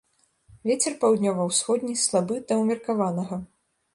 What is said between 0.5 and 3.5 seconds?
Вецер паўднёва-ўсходні слабы да ўмеркаванага.